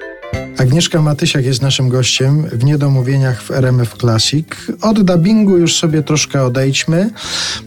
[0.00, 0.31] Thank you.
[0.58, 4.46] Agnieszka Matysiak jest naszym gościem w Niedomówieniach w RMF Classic.
[4.80, 7.10] Od dubbingu już sobie troszkę odejdźmy,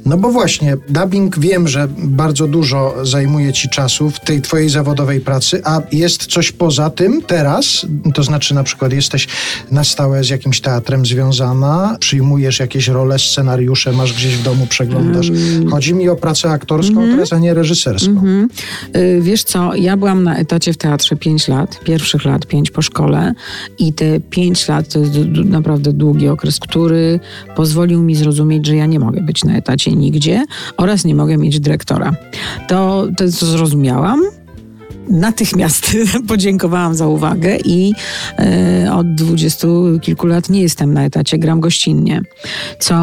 [0.05, 5.19] no bo właśnie dubbing wiem, że bardzo dużo zajmuje ci czasu w tej twojej zawodowej
[5.21, 7.85] pracy, a jest coś poza tym teraz?
[8.13, 9.27] To znaczy na przykład jesteś
[9.71, 15.29] na stałe z jakimś teatrem związana, przyjmujesz jakieś role, scenariusze, masz gdzieś w domu, przeglądasz.
[15.29, 15.69] Mm.
[15.69, 17.11] Chodzi mi o pracę aktorską Mhm.
[17.15, 18.11] teraz, a nie reżyserską.
[18.11, 18.49] Mhm.
[18.95, 22.81] Y, Wiesz co, ja byłam na etacie w teatrze 5 lat, pierwszych lat 5 po
[22.81, 23.33] szkole
[23.79, 25.13] i te 5 lat to jest
[25.45, 27.19] naprawdę długi okres, który
[27.55, 30.45] pozwolił mi zrozumieć, że ja nie mogę być na etacie nigdzie
[30.77, 32.15] oraz nie mogę mieć dyrektora.
[32.67, 34.21] To, to zrozumiałam.
[35.09, 37.93] Natychmiast podziękowałam za uwagę i
[38.39, 42.21] e, od dwudziestu kilku lat nie jestem na etacie, gram gościnnie,
[42.79, 42.95] co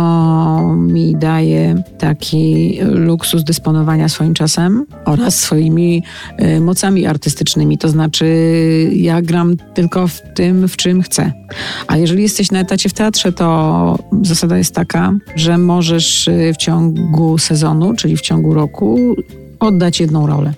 [0.76, 6.02] mi daje taki luksus dysponowania swoim czasem oraz swoimi
[6.36, 7.78] e, mocami artystycznymi.
[7.78, 8.26] To znaczy,
[8.92, 11.32] ja gram tylko w tym, w czym chcę.
[11.86, 16.56] A jeżeli jesteś na etacie w teatrze, to zasada jest taka, że możesz e, w
[16.56, 19.16] ciągu sezonu, czyli w ciągu roku,
[19.60, 20.52] oddać jedną rolę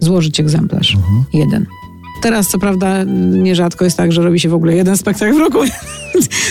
[0.00, 0.96] złożyć egzemplarz.
[1.32, 1.66] Jeden.
[2.22, 5.58] Teraz, co prawda, nierzadko jest tak, że robi się w ogóle jeden spektakl w roku.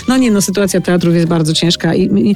[0.07, 2.35] No nie, no sytuacja teatrów jest bardzo ciężka i, i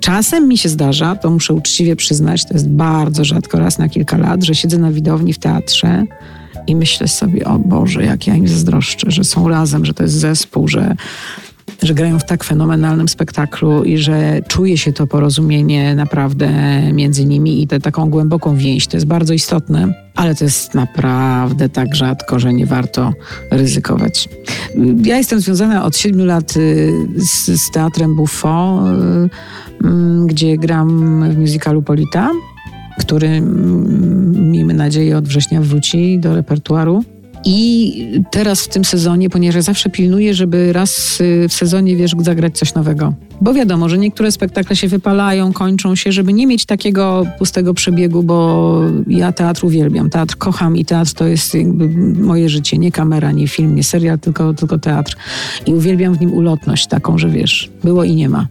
[0.00, 4.18] czasem mi się zdarza, to muszę uczciwie przyznać, to jest bardzo rzadko, raz na kilka
[4.18, 6.04] lat, że siedzę na widowni w teatrze
[6.66, 10.14] i myślę sobie, o Boże, jak ja im zazdroszczę, że są razem, że to jest
[10.14, 10.96] zespół, że
[11.82, 16.50] że grają w tak fenomenalnym spektaklu i że czuje się to porozumienie naprawdę
[16.92, 18.86] między nimi i tę taką głęboką więź.
[18.86, 23.12] To jest bardzo istotne, ale to jest naprawdę tak rzadko, że nie warto
[23.50, 24.28] ryzykować.
[25.04, 28.82] Ja jestem związana od siedmiu lat y, z, z teatrem Buffo,
[29.82, 32.30] y, mm, gdzie gram w musicalu Polita,
[32.98, 37.04] który mm, miejmy nadzieję od września wróci do repertuaru.
[37.48, 42.58] I teraz w tym sezonie, ponieważ zawsze pilnuję, żeby raz y, w sezonie, wiesz, zagrać
[42.58, 43.14] coś nowego.
[43.40, 48.22] Bo wiadomo, że niektóre spektakle się wypalają, kończą się, żeby nie mieć takiego pustego przebiegu,
[48.22, 51.56] bo ja teatr uwielbiam, teatr kocham i teatr to jest
[52.18, 55.16] moje życie, nie kamera, nie film, nie serial, tylko, tylko teatr.
[55.66, 58.46] I uwielbiam w nim ulotność taką, że wiesz, było i nie ma.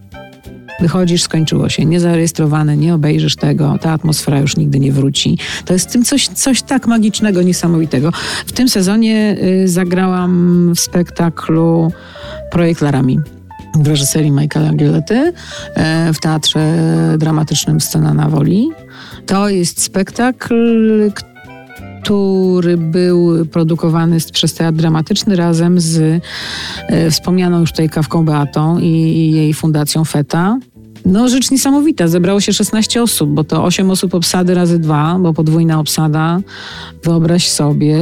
[0.80, 5.38] Wychodzisz, skończyło się, niezarejestrowane, nie obejrzysz tego, ta atmosfera już nigdy nie wróci.
[5.66, 8.12] To jest w tym coś, coś tak magicznego, niesamowitego.
[8.46, 11.92] W tym sezonie y, zagrałam w spektaklu
[12.52, 13.20] Projekt Larami
[13.80, 15.34] w reżyserii Michaela Gielety
[15.76, 16.78] e, w Teatrze
[17.18, 18.70] Dramatycznym Scena na Woli.
[19.26, 20.56] To jest spektakl,
[21.12, 21.35] który
[22.78, 26.22] był produkowany przez Teatr Dramatyczny razem z
[26.88, 30.60] e, wspomnianą już tutaj Kawką Beatą i, i jej fundacją FETA.
[31.06, 35.34] No rzecz niesamowita, zebrało się 16 osób, bo to 8 osób obsady razy dwa, bo
[35.34, 36.40] podwójna obsada.
[37.04, 37.98] Wyobraź sobie,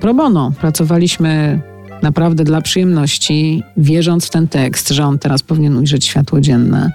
[0.00, 0.52] pro bono.
[0.60, 1.60] Pracowaliśmy
[2.02, 6.92] naprawdę dla przyjemności, wierząc w ten tekst, że on teraz powinien ujrzeć światło dzienne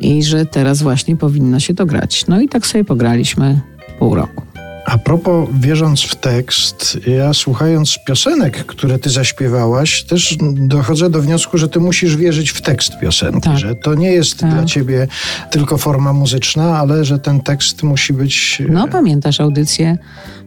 [0.00, 2.26] i że teraz właśnie powinno się to grać.
[2.26, 3.60] No i tak sobie pograliśmy
[3.98, 4.47] pół roku.
[4.90, 11.58] A propos, wierząc w tekst, ja słuchając piosenek, które ty zaśpiewałaś, też dochodzę do wniosku,
[11.58, 13.58] że ty musisz wierzyć w tekst piosenki, Tak.
[13.58, 14.50] że to nie jest Tak.
[14.54, 15.08] dla ciebie
[15.50, 18.62] tylko forma muzyczna, ale że ten tekst musi być...
[18.68, 19.98] e, No pamiętasz audycję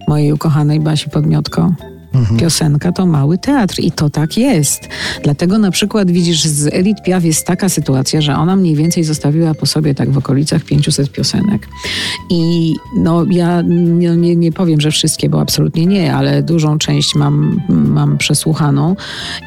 [0.08, 1.74] mojej ukochanej Basi Podmiotko?
[2.14, 2.38] Mhm.
[2.38, 4.88] Piosenka to mały teatr i to tak jest.
[5.24, 9.54] Dlatego na przykład widzisz, z Edith Piaf jest taka sytuacja, że ona mniej więcej zostawiła
[9.54, 11.68] po sobie tak w okolicach 500 piosenek.
[12.30, 17.16] I no ja nie, nie, nie powiem, że wszystkie, bo absolutnie nie, ale dużą część
[17.16, 18.96] mam, mam przesłuchaną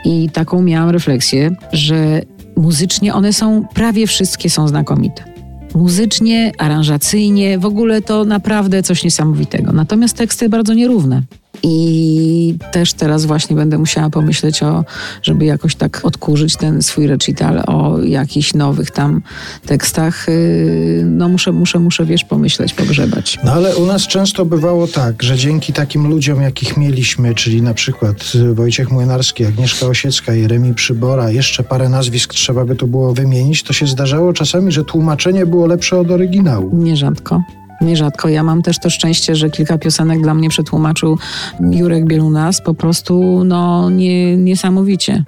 [0.05, 2.23] i taką miałam refleksję, że
[2.57, 5.35] muzycznie one są, prawie wszystkie są znakomite
[5.75, 9.73] muzycznie, aranżacyjnie, w ogóle to naprawdę coś niesamowitego.
[9.73, 11.23] Natomiast teksty bardzo nierówne.
[11.63, 14.85] I też teraz właśnie będę musiała pomyśleć o,
[15.23, 19.23] żeby jakoś tak odkurzyć ten swój recital o jakichś nowych tam
[19.67, 20.27] tekstach.
[20.29, 23.39] Yy, No muszę, muszę, muszę, wiesz, pomyśleć, pogrzebać.
[23.45, 27.75] No ale u nas często bywało tak, że dzięki takim ludziom, jakich mieliśmy, czyli na
[27.75, 33.15] przykład y, Wojciech Młynarski, Agnieszka Osiecka, Jeremi Przybora, jeszcze parę nazwisk trzeba by tu było
[33.15, 36.71] wymienić, to się zdarzało czasami, że tłumaczenie było lepsze od oryginału.
[36.73, 37.43] Nierzadko.
[37.85, 38.29] Nierzadko.
[38.29, 41.19] Ja mam też to szczęście, że kilka piosenek dla mnie przetłumaczył
[41.61, 45.25] Jurek Bielunas po prostu no nie, niesamowicie.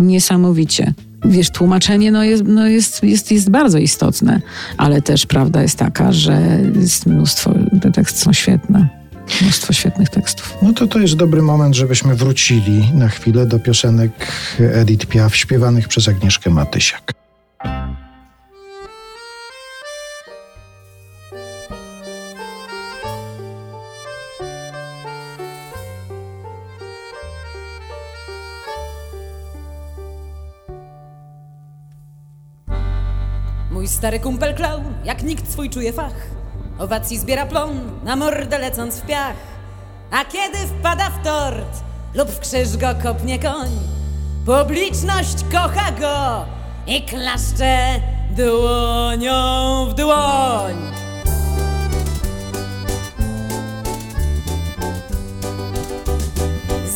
[0.00, 0.94] Niesamowicie.
[1.24, 4.40] Wiesz, tłumaczenie no jest, no jest, jest, jest bardzo istotne,
[4.76, 8.88] ale też prawda jest taka, że jest mnóstwo, te teksty są świetne.
[9.42, 10.58] Mnóstwo świetnych tekstów.
[10.62, 14.10] No to to jest dobry moment, żebyśmy wrócili na chwilę do piosenek
[14.58, 17.27] Edith Piaf śpiewanych przez Agnieszkę Matysiak.
[33.78, 36.14] Mój stary kumpel klaun, jak nikt swój czuje fach.
[36.78, 39.36] Owacji zbiera plon, na mordę lecąc w piach.
[40.10, 41.82] A kiedy wpada w tort
[42.14, 43.70] lub w krzyż go kopnie koń,
[44.46, 46.44] publiczność kocha go
[46.86, 50.76] i klaszcze dłonią w dłoń.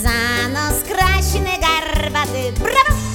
[0.02, 3.11] Za nos kraśny, garbaty, brawo!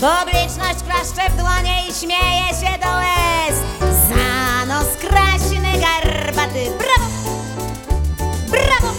[0.00, 3.58] Publiczność klaszcze w dłonie i śmieje się do łez
[4.08, 7.10] Za nos kraśny, garbaty, brawo!
[8.50, 8.94] Brawo!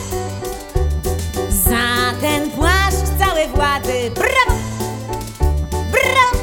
[1.50, 4.62] Za ten płaszcz cały włady, brawo!
[5.92, 6.38] Brawo!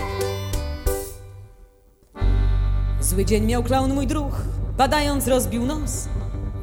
[3.01, 4.35] Zły dzień miał klaun mój druh,
[4.77, 6.09] badając rozbił nos.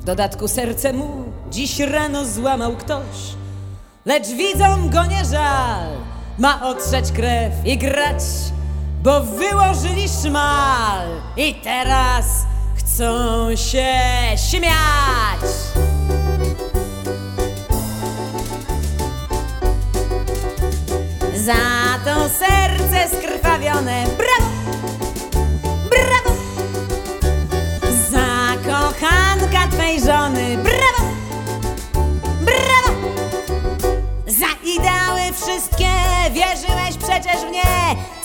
[0.01, 3.36] W dodatku serce mu dziś rano złamał ktoś.
[4.06, 5.88] Lecz widzą go nie żal,
[6.37, 8.23] ma otrzeć krew i grać,
[9.03, 12.25] bo wyłożyli szmal i teraz
[12.75, 13.93] chcą się
[14.49, 15.45] śmiać.
[21.35, 21.53] Za
[22.05, 24.44] to serce skrwawione, brawo!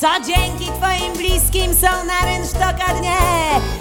[0.00, 3.18] Co dzięki twoim bliskim są na rynsztoka dnie.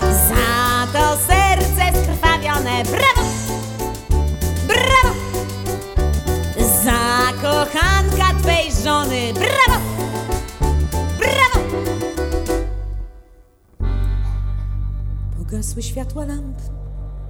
[0.02, 3.30] Za to serce skrwawione, brawo!
[4.68, 5.16] Brawo!
[6.84, 9.82] Za kochanka twej żony, brawo!
[11.20, 11.66] Brawo!
[15.38, 16.58] Pogasły światła lamp,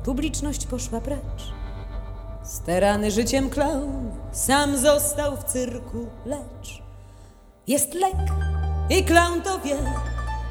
[0.05, 1.53] publiczność poszła precz.
[2.43, 6.88] Sterany życiem klaun, sam został w cyrku, lecz
[7.69, 8.15] jest lek
[8.89, 9.77] i klaun to wie,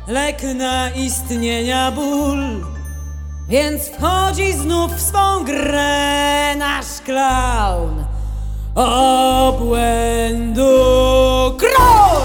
[0.06, 2.64] lek na istnienia ból.
[3.48, 8.04] Więc wchodzi znów w swą grę nasz klaun,
[8.74, 10.64] obłędu
[11.58, 12.22] król!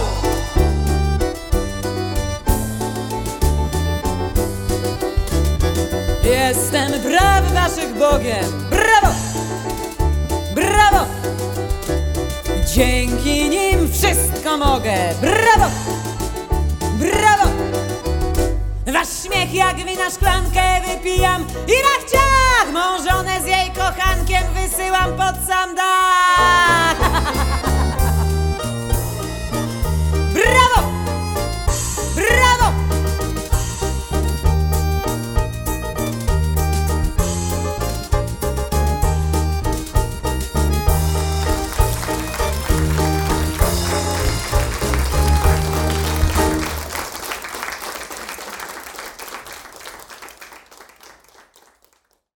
[6.24, 8.70] Jestem prawy waszych Bogiem.
[8.70, 9.16] Brawo!
[10.56, 11.06] Brawo!
[12.76, 14.94] Dzięki nim wszystko mogę.
[15.22, 15.72] Brawo!
[17.00, 17.48] Brawo!
[18.94, 25.10] Wasz śmiech jak wina szklankę wypijam i na chciach mą żonę z jej kochankiem wysyłam
[25.10, 25.93] pod sam dach.